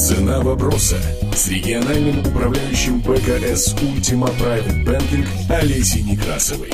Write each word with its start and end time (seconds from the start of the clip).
Цена 0.00 0.40
вопроса 0.40 0.96
с 1.34 1.48
региональным 1.48 2.20
управляющим 2.20 3.02
ПКС 3.02 3.74
Ultima 3.74 4.34
Private 4.38 4.82
Banking 4.82 5.26
Олесей 5.50 6.02
Некрасовой. 6.02 6.70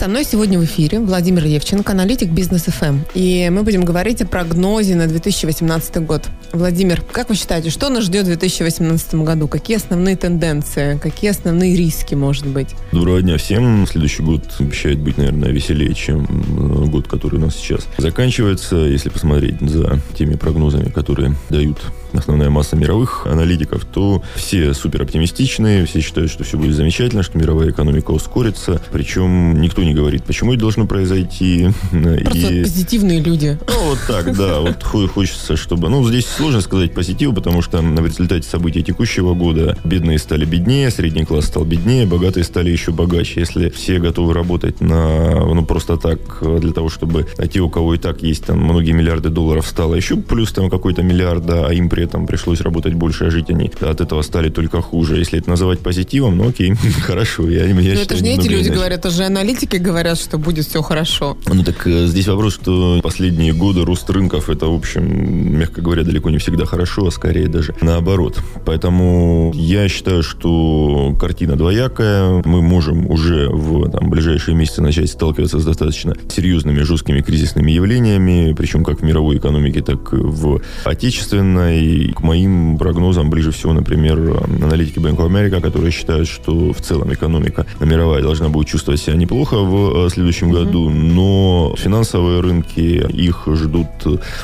Со 0.00 0.08
мной 0.08 0.24
сегодня 0.24 0.58
в 0.58 0.64
эфире 0.64 0.98
Владимир 0.98 1.44
Евченко, 1.44 1.92
аналитик 1.92 2.30
Бизнес 2.30 2.62
ФМ. 2.62 3.00
И 3.12 3.50
мы 3.52 3.62
будем 3.64 3.84
говорить 3.84 4.22
о 4.22 4.26
прогнозе 4.26 4.94
на 4.94 5.06
2018 5.06 6.06
год. 6.06 6.22
Владимир, 6.54 7.02
как 7.02 7.28
вы 7.28 7.34
считаете, 7.34 7.68
что 7.68 7.90
нас 7.90 8.04
ждет 8.04 8.22
в 8.22 8.28
2018 8.28 9.16
году? 9.16 9.46
Какие 9.46 9.76
основные 9.76 10.16
тенденции? 10.16 10.96
Какие 10.96 11.32
основные 11.32 11.76
риски, 11.76 12.14
может 12.14 12.46
быть? 12.46 12.68
Доброго 12.92 13.20
дня 13.20 13.36
всем. 13.36 13.86
Следующий 13.86 14.22
год 14.22 14.42
обещает 14.58 15.00
быть, 15.00 15.18
наверное, 15.18 15.50
веселее, 15.50 15.92
чем 15.92 16.24
э, 16.24 16.86
год, 16.86 17.06
который 17.06 17.36
у 17.36 17.40
нас 17.40 17.54
сейчас 17.54 17.86
заканчивается. 17.98 18.76
Если 18.76 19.10
посмотреть 19.10 19.60
за 19.60 20.00
теми 20.16 20.34
прогнозами, 20.34 20.88
которые 20.88 21.34
дают 21.50 21.76
основная 22.18 22.50
масса 22.50 22.76
мировых 22.76 23.26
аналитиков, 23.26 23.84
то 23.84 24.22
все 24.34 24.74
супер 24.74 25.02
оптимистичные, 25.02 25.86
все 25.86 26.00
считают, 26.00 26.30
что 26.30 26.44
все 26.44 26.58
будет 26.58 26.74
замечательно, 26.74 27.22
что 27.22 27.38
мировая 27.38 27.70
экономика 27.70 28.10
ускорится. 28.10 28.80
Причем 28.92 29.60
никто 29.60 29.82
не 29.82 29.94
говорит, 29.94 30.24
почему 30.24 30.52
это 30.52 30.60
должно 30.60 30.86
произойти. 30.86 31.68
Просто 31.90 32.52
и... 32.52 32.62
позитивные 32.62 33.20
люди. 33.20 33.58
Ну, 33.66 33.90
вот 33.90 33.98
так, 34.06 34.36
да. 34.36 34.60
Вот 34.60 34.82
хочется, 34.82 35.56
чтобы... 35.56 35.88
Ну, 35.88 36.06
здесь 36.08 36.26
сложно 36.26 36.60
сказать 36.60 36.94
позитив, 36.94 37.34
потому 37.34 37.62
что 37.62 37.80
в 37.80 38.06
результате 38.06 38.48
событий 38.48 38.82
текущего 38.82 39.34
года 39.34 39.76
бедные 39.84 40.18
стали 40.18 40.44
беднее, 40.44 40.90
средний 40.90 41.24
класс 41.24 41.46
стал 41.46 41.64
беднее, 41.64 42.06
богатые 42.06 42.44
стали 42.44 42.70
еще 42.70 42.92
богаче. 42.92 43.40
Если 43.40 43.70
все 43.70 43.98
готовы 43.98 44.34
работать 44.34 44.80
на, 44.80 45.46
ну, 45.46 45.64
просто 45.64 45.96
так, 45.96 46.18
для 46.40 46.72
того, 46.72 46.88
чтобы 46.88 47.26
те, 47.52 47.60
у 47.60 47.68
кого 47.70 47.94
и 47.94 47.98
так 47.98 48.22
есть 48.22 48.46
там 48.46 48.58
многие 48.58 48.92
миллиарды 48.92 49.28
долларов, 49.28 49.66
стало 49.66 49.94
еще 49.94 50.16
плюс 50.16 50.52
там 50.52 50.70
какой-то 50.70 51.02
миллиарда, 51.02 51.66
а 51.66 51.72
им 51.72 51.88
при 51.88 51.99
этом 52.04 52.26
пришлось 52.26 52.60
работать 52.60 52.94
больше, 52.94 53.26
а 53.26 53.30
жить 53.30 53.50
они 53.50 53.70
от 53.80 54.00
этого 54.00 54.22
стали 54.22 54.48
только 54.50 54.80
хуже. 54.80 55.18
Если 55.18 55.38
это 55.38 55.50
называть 55.50 55.80
позитивом, 55.80 56.36
ну 56.36 56.48
окей, 56.48 56.74
хорошо. 57.00 57.48
Я, 57.48 57.66
я 57.66 57.74
Но 57.74 57.80
это 57.80 58.16
же 58.16 58.22
не 58.22 58.34
эти 58.34 58.48
люди 58.48 58.68
иначе. 58.68 58.74
говорят, 58.74 58.98
это 59.00 59.10
же 59.10 59.24
аналитики 59.24 59.76
говорят, 59.76 60.18
что 60.18 60.38
будет 60.38 60.66
все 60.66 60.82
хорошо. 60.82 61.36
Ну 61.46 61.62
так 61.64 61.86
э, 61.86 62.06
здесь 62.06 62.28
вопрос, 62.28 62.54
что 62.54 63.00
последние 63.02 63.52
годы 63.52 63.84
рост 63.84 64.08
рынков, 64.10 64.48
это, 64.50 64.66
в 64.66 64.74
общем, 64.74 65.58
мягко 65.58 65.80
говоря, 65.80 66.02
далеко 66.04 66.30
не 66.30 66.38
всегда 66.38 66.64
хорошо, 66.64 67.06
а 67.06 67.10
скорее 67.10 67.48
даже 67.48 67.74
наоборот. 67.80 68.38
Поэтому 68.64 69.52
я 69.54 69.88
считаю, 69.88 70.22
что 70.22 71.16
картина 71.18 71.56
двоякая. 71.56 72.42
Мы 72.44 72.62
можем 72.62 73.10
уже 73.10 73.48
в 73.48 73.90
там, 73.90 74.10
ближайшие 74.10 74.54
месяцы 74.54 74.82
начать 74.82 75.10
сталкиваться 75.10 75.58
с 75.58 75.64
достаточно 75.64 76.14
серьезными, 76.28 76.82
жесткими 76.82 77.20
кризисными 77.20 77.70
явлениями, 77.70 78.54
причем 78.56 78.84
как 78.84 79.00
в 79.00 79.04
мировой 79.04 79.38
экономике, 79.38 79.82
так 79.82 80.12
и 80.12 80.16
в 80.16 80.60
отечественной. 80.84 81.89
И 81.90 82.12
к 82.12 82.22
моим 82.22 82.78
прогнозам 82.78 83.30
ближе 83.30 83.50
всего, 83.50 83.72
например, 83.72 84.18
аналитики 84.62 84.98
Bank 84.98 85.16
of 85.16 85.28
America, 85.28 85.60
которые 85.60 85.90
считают, 85.90 86.28
что 86.28 86.72
в 86.72 86.80
целом 86.80 87.12
экономика 87.12 87.66
мировая 87.80 88.22
должна 88.22 88.48
будет 88.48 88.68
чувствовать 88.68 89.00
себя 89.00 89.16
неплохо 89.16 89.56
в 89.56 90.06
э, 90.06 90.10
следующем 90.10 90.52
mm-hmm. 90.52 90.64
году, 90.64 90.90
но 90.90 91.74
финансовые 91.76 92.40
рынки, 92.40 92.80
их 93.12 93.48
ждут 93.52 93.88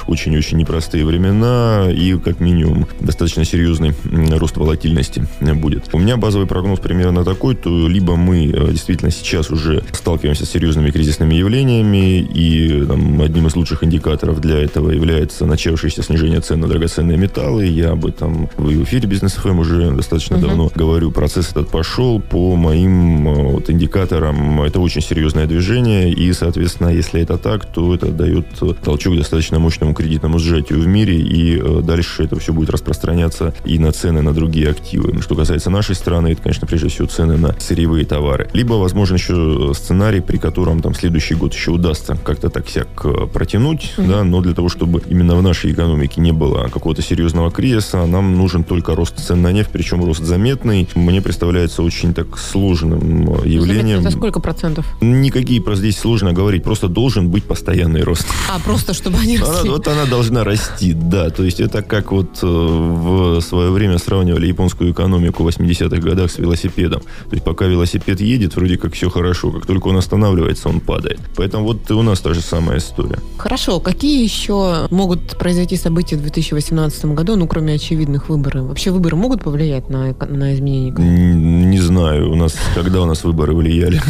очень-очень 0.08 0.58
непростые 0.58 1.04
времена 1.04 1.86
и, 1.90 2.18
как 2.18 2.40
минимум, 2.40 2.86
достаточно 3.00 3.44
серьезный 3.44 3.94
рост 4.38 4.56
волатильности 4.56 5.26
будет. 5.40 5.88
У 5.92 5.98
меня 5.98 6.16
базовый 6.16 6.48
прогноз 6.48 6.80
примерно 6.80 7.24
такой, 7.24 7.54
то 7.54 7.86
либо 7.86 8.16
мы 8.16 8.46
э, 8.46 8.72
действительно 8.72 9.12
сейчас 9.12 9.50
уже 9.50 9.84
сталкиваемся 9.92 10.46
с 10.46 10.50
серьезными 10.50 10.90
кризисными 10.90 11.34
явлениями, 11.34 12.20
и 12.20 12.84
там, 12.86 13.20
одним 13.20 13.46
из 13.46 13.54
лучших 13.54 13.84
индикаторов 13.84 14.40
для 14.40 14.58
этого 14.58 14.90
является 14.90 15.46
начавшееся 15.46 16.02
снижение 16.02 16.40
цен 16.40 16.60
на 16.60 16.66
драгоценные 16.66 17.16
металлы. 17.16 17.35
Я 17.36 17.92
об 17.92 18.06
этом 18.06 18.48
в 18.56 18.82
эфире 18.84 19.06
Бизнес 19.08 19.34
ФМ 19.34 19.58
уже 19.58 19.90
достаточно 19.90 20.36
uh-huh. 20.36 20.40
давно 20.40 20.72
говорю. 20.74 21.10
Процесс 21.10 21.50
этот 21.50 21.68
пошел 21.68 22.20
по 22.20 22.56
моим 22.56 23.28
э, 23.28 23.52
вот, 23.52 23.70
индикаторам. 23.70 24.62
Это 24.62 24.80
очень 24.80 25.02
серьезное 25.02 25.46
движение, 25.46 26.10
и, 26.10 26.32
соответственно, 26.32 26.88
если 26.88 27.20
это 27.20 27.36
так, 27.36 27.66
то 27.66 27.94
это 27.94 28.06
дает 28.06 28.46
толчок 28.82 29.16
достаточно 29.16 29.58
мощному 29.58 29.94
кредитному 29.94 30.38
сжатию 30.38 30.80
в 30.80 30.86
мире, 30.86 31.16
и 31.20 31.58
э, 31.58 31.82
дальше 31.82 32.24
это 32.24 32.38
все 32.38 32.52
будет 32.52 32.70
распространяться 32.70 33.54
и 33.64 33.78
на 33.78 33.92
цены 33.92 34.22
на 34.22 34.32
другие 34.32 34.70
активы. 34.70 35.20
Что 35.20 35.34
касается 35.34 35.68
нашей 35.68 35.94
страны, 35.94 36.28
это, 36.28 36.42
конечно, 36.42 36.66
прежде 36.66 36.88
всего 36.88 37.06
цены 37.06 37.36
на 37.36 37.54
сырьевые 37.60 38.06
товары. 38.06 38.48
Либо, 38.54 38.74
возможно, 38.74 39.16
еще 39.16 39.72
сценарий, 39.74 40.20
при 40.20 40.38
котором 40.38 40.80
там 40.80 40.94
следующий 40.94 41.34
год 41.34 41.52
еще 41.54 41.72
удастся 41.72 42.16
как-то 42.24 42.48
так 42.48 42.66
всяк 42.66 42.88
э, 43.04 43.26
протянуть, 43.26 43.92
mm-hmm. 43.96 44.08
да, 44.08 44.24
но 44.24 44.40
для 44.40 44.54
того, 44.54 44.68
чтобы 44.70 45.02
именно 45.06 45.36
в 45.36 45.42
нашей 45.42 45.72
экономике 45.72 46.20
не 46.20 46.32
было 46.32 46.68
какого-то 46.68 47.02
серьезного 47.02 47.25
кризиса, 47.50 48.06
нам 48.06 48.36
нужен 48.36 48.64
только 48.64 48.94
рост 48.94 49.18
цен 49.18 49.42
на 49.42 49.52
нефть, 49.52 49.70
причем 49.72 50.04
рост 50.04 50.22
заметный. 50.22 50.88
Мне 50.94 51.20
представляется 51.20 51.82
очень 51.82 52.14
так 52.14 52.38
сложным 52.38 53.42
э, 53.42 53.48
явлением. 53.48 54.02
За 54.02 54.10
сколько 54.10 54.40
процентов? 54.40 54.86
Никакие 55.00 55.60
про 55.60 55.74
здесь 55.76 55.98
сложно 55.98 56.32
говорить, 56.32 56.62
просто 56.62 56.88
должен 56.88 57.28
быть 57.28 57.44
постоянный 57.44 58.02
рост. 58.02 58.26
А, 58.50 58.58
просто 58.60 58.94
чтобы 58.94 59.18
они 59.18 59.38
росли? 59.38 59.60
Она, 59.60 59.70
вот 59.70 59.88
она 59.88 60.04
должна 60.06 60.44
расти, 60.44 60.92
да. 60.92 61.30
То 61.30 61.44
есть 61.44 61.60
это 61.60 61.82
как 61.82 62.12
вот 62.12 62.38
э, 62.42 62.46
в 62.46 63.40
свое 63.40 63.70
время 63.70 63.98
сравнивали 63.98 64.46
японскую 64.46 64.92
экономику 64.92 65.42
в 65.42 65.48
80-х 65.48 66.00
годах 66.00 66.30
с 66.30 66.38
велосипедом. 66.38 67.00
То 67.00 67.32
есть 67.32 67.44
пока 67.44 67.66
велосипед 67.66 68.20
едет, 68.20 68.56
вроде 68.56 68.76
как 68.76 68.94
все 68.94 69.10
хорошо. 69.10 69.50
Как 69.50 69.66
только 69.66 69.88
он 69.88 69.96
останавливается, 69.96 70.68
он 70.68 70.80
падает. 70.80 71.20
Поэтому 71.36 71.64
вот 71.64 71.90
и 71.90 71.94
у 71.94 72.02
нас 72.02 72.20
та 72.20 72.34
же 72.34 72.40
самая 72.40 72.78
история. 72.78 73.18
Хорошо. 73.38 73.80
Какие 73.80 74.22
еще 74.22 74.86
могут 74.90 75.38
произойти 75.38 75.76
события 75.76 76.16
в 76.16 76.22
2018 76.22 77.04
году, 77.06 77.15
ну, 77.24 77.46
кроме 77.46 77.74
очевидных 77.74 78.28
выборов? 78.28 78.66
Вообще 78.66 78.90
выборы 78.90 79.16
могут 79.16 79.42
повлиять 79.42 79.88
на, 79.88 80.14
на 80.28 80.54
изменение? 80.54 80.92
Не 80.92 81.78
знаю. 81.78 82.30
У 82.30 82.34
нас, 82.34 82.56
когда 82.74 83.02
у 83.02 83.06
нас 83.06 83.24
выборы 83.24 83.54
влияли? 83.54 84.00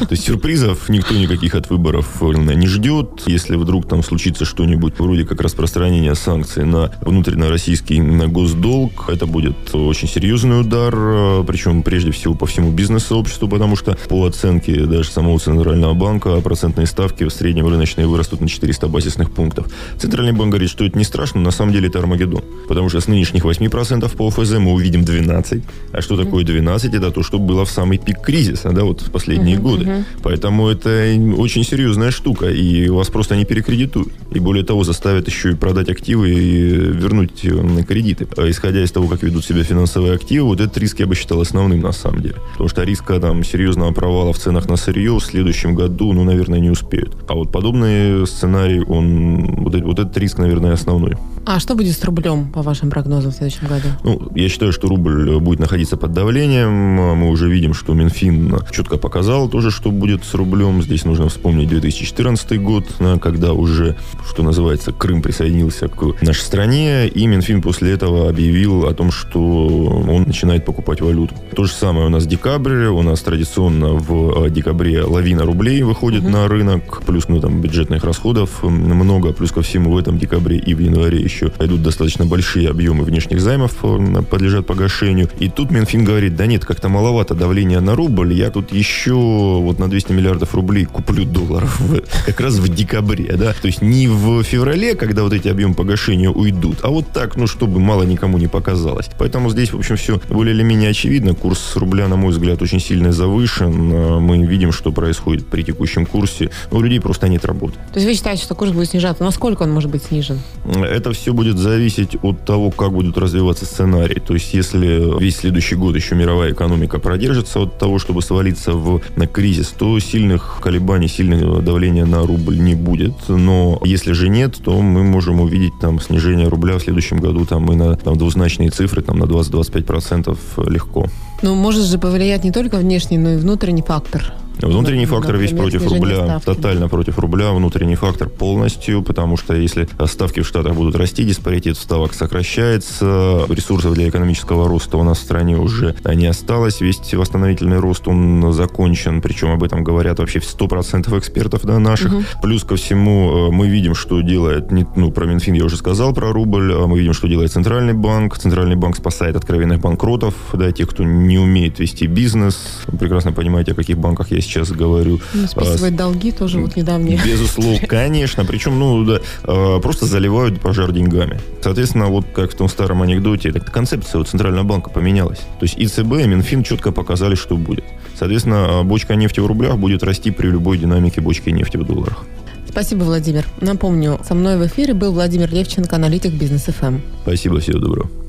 То 0.00 0.08
есть 0.10 0.24
сюрпризов 0.24 0.88
никто 0.88 1.14
никаких 1.14 1.54
от 1.54 1.70
выборов 1.70 2.20
не 2.20 2.66
ждет. 2.66 3.22
Если 3.26 3.56
вдруг 3.56 3.88
там 3.88 4.02
случится 4.02 4.44
что-нибудь 4.44 4.98
вроде 4.98 5.24
как 5.24 5.40
распространения 5.40 6.14
санкций 6.14 6.64
на 6.64 6.90
внутреннероссийский 7.00 8.00
на 8.00 8.28
госдолг, 8.28 9.08
это 9.08 9.26
будет 9.26 9.74
очень 9.74 10.08
серьезный 10.08 10.60
удар, 10.60 11.44
причем 11.44 11.82
прежде 11.82 12.10
всего 12.10 12.34
по 12.34 12.46
всему 12.46 12.70
бизнес-сообществу, 12.72 13.48
потому 13.48 13.76
что 13.76 13.96
по 14.08 14.26
оценке 14.26 14.86
даже 14.86 15.10
самого 15.10 15.38
Центрального 15.38 15.94
банка 15.94 16.40
процентные 16.40 16.86
ставки 16.86 17.24
в 17.24 17.30
среднем 17.30 17.66
рыночные 17.68 18.06
вырастут 18.06 18.40
на 18.40 18.48
400 18.48 18.88
базисных 18.88 19.30
пунктов. 19.30 19.66
Центральный 19.98 20.32
банк 20.32 20.50
говорит, 20.50 20.70
что 20.70 20.84
это 20.84 20.98
не 20.98 21.04
страшно, 21.04 21.40
на 21.40 21.50
самом 21.50 21.72
деле 21.72 21.88
это 21.88 21.98
Армагеддон. 21.98 22.33
Потому 22.68 22.88
что 22.88 23.00
с 23.00 23.08
нынешних 23.08 23.44
8% 23.44 24.16
по 24.16 24.28
ОФЗ 24.28 24.52
мы 24.52 24.72
увидим 24.72 25.04
12. 25.04 25.62
А 25.92 26.02
что 26.02 26.16
такое 26.16 26.44
12? 26.44 26.94
Это 26.94 27.10
то, 27.10 27.22
что 27.22 27.38
было 27.38 27.64
в 27.64 27.70
самый 27.70 27.98
пик 27.98 28.20
кризиса, 28.20 28.70
да, 28.70 28.84
вот 28.84 29.02
в 29.02 29.10
последние 29.10 29.56
uh-huh, 29.56 29.62
годы. 29.62 29.84
Uh-huh. 29.84 30.04
Поэтому 30.22 30.68
это 30.68 30.88
очень 31.36 31.64
серьезная 31.64 32.10
штука, 32.10 32.50
и 32.50 32.88
вас 32.88 33.08
просто 33.08 33.36
не 33.36 33.44
перекредитуют. 33.44 34.08
И 34.32 34.40
более 34.40 34.64
того, 34.64 34.84
заставят 34.84 35.28
еще 35.28 35.50
и 35.50 35.54
продать 35.54 35.88
активы 35.88 36.30
и 36.30 36.68
вернуть 36.68 37.44
э, 37.44 37.84
кредиты. 37.86 38.26
А 38.36 38.48
исходя 38.48 38.82
из 38.82 38.92
того, 38.92 39.08
как 39.08 39.22
ведут 39.22 39.44
себя 39.44 39.62
финансовые 39.62 40.14
активы, 40.14 40.46
вот 40.46 40.60
этот 40.60 40.76
риск 40.78 41.00
я 41.00 41.06
бы 41.06 41.14
считал 41.14 41.40
основным 41.40 41.80
на 41.80 41.92
самом 41.92 42.22
деле. 42.22 42.36
Потому 42.52 42.68
что 42.68 42.82
риска 42.82 43.20
там 43.20 43.44
серьезного 43.44 43.92
провала 43.92 44.32
в 44.32 44.38
ценах 44.38 44.68
на 44.68 44.76
сырье 44.76 45.12
в 45.18 45.24
следующем 45.24 45.74
году, 45.74 46.12
ну, 46.12 46.24
наверное, 46.24 46.60
не 46.60 46.70
успеют. 46.70 47.14
А 47.28 47.34
вот 47.34 47.52
подобный 47.52 48.26
сценарий, 48.26 48.80
он, 48.80 49.64
вот, 49.64 49.74
вот 49.74 49.98
этот 49.98 50.16
риск, 50.18 50.38
наверное, 50.38 50.72
основной. 50.72 51.14
А 51.46 51.60
что 51.60 51.74
будет 51.74 51.94
с 51.94 51.98
рублем, 52.14 52.50
по 52.50 52.62
вашим 52.62 52.90
прогнозам, 52.90 53.30
в 53.30 53.34
следующем 53.34 53.66
году? 53.68 53.88
Ну, 54.02 54.30
я 54.34 54.48
считаю, 54.48 54.72
что 54.72 54.88
рубль 54.88 55.38
будет 55.38 55.60
находиться 55.60 55.96
под 55.96 56.12
давлением. 56.12 56.72
Мы 56.72 57.30
уже 57.30 57.48
видим, 57.48 57.74
что 57.74 57.94
Минфин 57.94 58.58
четко 58.70 58.96
показал 58.96 59.48
тоже, 59.48 59.70
что 59.70 59.90
будет 59.90 60.24
с 60.24 60.34
рублем. 60.34 60.82
Здесь 60.82 61.04
нужно 61.04 61.28
вспомнить 61.28 61.68
2014 61.68 62.60
год, 62.60 62.86
когда 63.20 63.52
уже, 63.52 63.96
что 64.26 64.42
называется, 64.42 64.92
Крым 64.92 65.22
присоединился 65.22 65.88
к 65.88 66.22
нашей 66.22 66.40
стране, 66.40 67.08
и 67.08 67.26
Минфин 67.26 67.62
после 67.62 67.92
этого 67.92 68.28
объявил 68.28 68.86
о 68.86 68.94
том, 68.94 69.10
что 69.10 69.86
он 70.08 70.24
начинает 70.24 70.64
покупать 70.64 71.00
валюту. 71.00 71.34
То 71.54 71.64
же 71.64 71.72
самое 71.72 72.06
у 72.06 72.10
нас 72.10 72.26
декабрь. 72.26 72.86
У 72.86 73.02
нас 73.02 73.20
традиционно 73.20 73.94
в 73.94 74.50
декабре 74.50 75.02
лавина 75.02 75.44
рублей 75.44 75.82
выходит 75.82 76.22
угу. 76.22 76.30
на 76.30 76.48
рынок, 76.48 77.02
плюс 77.06 77.28
ну, 77.28 77.40
там 77.40 77.60
бюджетных 77.60 78.04
расходов 78.04 78.62
много, 78.62 79.32
плюс 79.32 79.52
ко 79.52 79.62
всему 79.62 79.92
в 79.92 79.98
этом 79.98 80.18
декабре 80.18 80.58
и 80.58 80.74
в 80.74 80.78
январе 80.78 81.20
еще 81.20 81.34
еще 81.34 81.52
идут 81.64 81.82
достаточно 81.82 82.03
большие 82.24 82.70
объемы 82.70 83.04
внешних 83.04 83.40
займов, 83.40 83.72
э, 83.82 84.22
подлежат 84.22 84.66
погашению. 84.66 85.28
И 85.38 85.48
тут 85.48 85.70
Минфин 85.70 86.04
говорит, 86.04 86.36
да 86.36 86.46
нет, 86.46 86.64
как-то 86.64 86.88
маловато 86.88 87.34
давления 87.34 87.80
на 87.80 87.94
рубль, 87.94 88.32
я 88.32 88.50
тут 88.50 88.72
еще 88.72 89.14
вот 89.14 89.78
на 89.78 89.88
200 89.88 90.12
миллиардов 90.12 90.54
рублей 90.54 90.84
куплю 90.84 91.24
долларов 91.24 91.80
как 92.26 92.40
раз 92.40 92.54
в 92.54 92.68
декабре, 92.68 93.36
да. 93.36 93.54
То 93.60 93.66
есть 93.66 93.82
не 93.82 94.08
в 94.08 94.42
феврале, 94.42 94.94
когда 94.94 95.22
вот 95.22 95.32
эти 95.32 95.48
объемы 95.48 95.74
погашения 95.74 96.30
уйдут, 96.30 96.78
а 96.82 96.88
вот 96.88 97.06
так, 97.12 97.36
ну, 97.36 97.46
чтобы 97.46 97.80
мало 97.80 98.02
никому 98.02 98.38
не 98.38 98.48
показалось. 98.48 99.08
Поэтому 99.18 99.50
здесь, 99.50 99.72
в 99.72 99.78
общем, 99.78 99.96
все 99.96 100.20
более 100.28 100.54
или 100.54 100.62
менее 100.62 100.90
очевидно. 100.90 101.34
Курс 101.34 101.76
рубля, 101.76 102.08
на 102.08 102.16
мой 102.16 102.32
взгляд, 102.32 102.62
очень 102.62 102.80
сильно 102.80 103.12
завышен. 103.12 103.92
Э, 103.92 104.18
мы 104.20 104.44
видим, 104.44 104.72
что 104.72 104.92
происходит 104.92 105.46
при 105.46 105.62
текущем 105.62 106.06
курсе. 106.06 106.50
У 106.70 106.80
людей 106.80 107.00
просто 107.00 107.28
нет 107.28 107.44
работы. 107.44 107.74
То 107.92 107.98
есть 107.98 108.06
вы 108.06 108.14
считаете, 108.14 108.42
что 108.42 108.54
курс 108.54 108.72
будет 108.72 108.90
снижаться? 108.90 109.24
Насколько 109.24 109.62
он 109.62 109.72
может 109.72 109.90
быть 109.90 110.04
снижен? 110.04 110.40
Это 110.66 111.12
все 111.12 111.32
будет 111.32 111.58
зависеть 111.58 111.93
от 112.22 112.44
того, 112.44 112.70
как 112.70 112.92
будут 112.92 113.18
развиваться 113.18 113.64
сценарии. 113.66 114.20
То 114.20 114.34
есть, 114.34 114.54
если 114.54 115.18
весь 115.20 115.36
следующий 115.36 115.76
год 115.76 115.96
еще 115.96 116.14
мировая 116.14 116.52
экономика 116.52 116.98
продержится 116.98 117.60
от 117.60 117.78
того, 117.78 117.98
чтобы 117.98 118.22
свалиться 118.22 118.72
в 118.72 119.00
на 119.16 119.26
кризис, 119.26 119.68
то 119.68 119.98
сильных 119.98 120.58
колебаний, 120.62 121.08
сильного 121.08 121.62
давления 121.62 122.06
на 122.06 122.22
рубль 122.22 122.58
не 122.58 122.74
будет. 122.74 123.14
Но 123.28 123.80
если 123.84 124.12
же 124.12 124.28
нет, 124.28 124.56
то 124.64 124.80
мы 124.80 125.02
можем 125.02 125.40
увидеть 125.40 125.72
там 125.80 126.00
снижение 126.00 126.48
рубля 126.48 126.78
в 126.78 126.82
следующем 126.82 127.18
году 127.18 127.44
там 127.46 127.70
и 127.72 127.76
на 127.76 127.96
там, 127.96 128.16
двузначные 128.16 128.70
цифры, 128.70 129.02
там 129.02 129.18
на 129.18 129.24
20-25% 129.24 130.70
легко. 130.70 131.08
Ну, 131.42 131.54
может 131.54 131.84
же 131.84 131.98
повлиять 131.98 132.44
не 132.44 132.52
только 132.52 132.78
внешний, 132.78 133.18
но 133.18 133.30
и 133.30 133.36
внутренний 133.36 133.82
фактор. 133.82 134.34
Внутренний 134.60 135.06
фактор 135.06 135.36
весь 135.36 135.50
против 135.50 135.86
рубля, 135.86 136.24
ставки. 136.24 136.44
тотально 136.46 136.88
против 136.88 137.18
рубля. 137.18 137.52
Внутренний 137.52 137.96
фактор 137.96 138.28
полностью, 138.28 139.02
потому 139.02 139.36
что 139.36 139.54
если 139.54 139.88
ставки 140.06 140.40
в 140.40 140.46
Штатах 140.46 140.74
будут 140.74 140.96
расти, 140.96 141.24
диспаритет 141.24 141.76
ставок 141.76 142.14
сокращается, 142.14 143.44
ресурсов 143.48 143.94
для 143.94 144.08
экономического 144.08 144.68
роста 144.68 144.96
у 144.96 145.02
нас 145.02 145.18
в 145.18 145.22
стране 145.22 145.56
уже 145.56 145.94
не 146.04 146.26
осталось. 146.26 146.80
Весь 146.80 147.00
восстановительный 147.12 147.78
рост, 147.78 148.08
он 148.08 148.52
закончен, 148.52 149.20
причем 149.20 149.50
об 149.50 149.62
этом 149.62 149.84
говорят 149.84 150.18
вообще 150.18 150.38
100% 150.38 151.18
экспертов 151.18 151.62
да, 151.64 151.78
наших. 151.78 152.12
Угу. 152.12 152.22
Плюс 152.42 152.64
ко 152.64 152.76
всему 152.76 153.48
э, 153.48 153.50
мы 153.50 153.68
видим, 153.68 153.94
что 153.94 154.20
делает, 154.20 154.70
ну, 154.70 155.10
про 155.10 155.26
Минфин 155.26 155.54
я 155.54 155.64
уже 155.64 155.76
сказал, 155.76 156.14
про 156.14 156.32
рубль, 156.32 156.72
а 156.72 156.86
мы 156.86 156.98
видим, 156.98 157.12
что 157.12 157.28
делает 157.28 157.52
Центральный 157.52 157.94
банк. 157.94 158.38
Центральный 158.38 158.76
банк 158.76 158.96
спасает 158.96 159.36
откровенных 159.36 159.80
банкротов, 159.80 160.34
да, 160.52 160.70
тех, 160.72 160.88
кто 160.88 161.04
не 161.04 161.38
умеет 161.38 161.78
вести 161.78 162.06
бизнес. 162.06 162.82
Вы 162.86 162.98
прекрасно 162.98 163.32
понимаете, 163.32 163.72
о 163.72 163.74
каких 163.74 163.98
банках 163.98 164.30
я 164.30 164.40
сейчас 164.44 164.70
говорю. 164.70 165.20
Ну, 165.32 165.46
списывать 165.46 165.94
а, 165.94 165.96
долги 165.96 166.32
тоже 166.32 166.60
вот 166.60 166.76
недавние. 166.76 167.20
Безусловно, 167.24 167.78
конечно. 167.88 168.44
Причем, 168.44 168.78
ну, 168.78 169.04
да, 169.04 169.20
а, 169.42 169.80
просто 169.80 170.06
заливают 170.06 170.60
пожар 170.60 170.92
деньгами. 170.92 171.40
Соответственно, 171.62 172.06
вот 172.06 172.26
как 172.34 172.52
в 172.52 172.56
том 172.56 172.68
старом 172.68 173.02
анекдоте, 173.02 173.52
так 173.52 173.70
концепция 173.72 174.20
у 174.20 174.24
Центрального 174.24 174.64
банка 174.64 174.90
поменялась. 174.90 175.38
То 175.38 175.62
есть 175.62 175.74
ИЦБ 175.78 176.20
и 176.20 176.26
Минфин 176.26 176.62
четко 176.62 176.92
показали, 176.92 177.34
что 177.34 177.56
будет. 177.56 177.84
Соответственно, 178.18 178.80
а, 178.80 178.82
бочка 178.82 179.14
нефти 179.14 179.40
в 179.40 179.46
рублях 179.46 179.76
будет 179.78 180.02
расти 180.02 180.30
при 180.30 180.48
любой 180.48 180.78
динамике 180.78 181.20
бочки 181.20 181.50
нефти 181.50 181.76
в 181.76 181.84
долларах. 181.84 182.24
Спасибо, 182.68 183.04
Владимир. 183.04 183.46
Напомню, 183.60 184.18
со 184.26 184.34
мной 184.34 184.56
в 184.56 184.66
эфире 184.66 184.94
был 184.94 185.12
Владимир 185.12 185.52
Левченко, 185.52 185.94
аналитик 185.94 186.32
Бизнес 186.32 186.64
ФМ. 186.64 186.86
Эм. 186.86 187.02
Спасибо, 187.22 187.60
всего 187.60 187.78
доброго. 187.78 188.23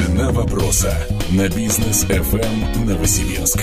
Цена 0.00 0.30
вопроса 0.30 0.96
на 1.30 1.46
бизнес 1.50 2.04
FM 2.04 2.86
Новосибирск. 2.86 3.60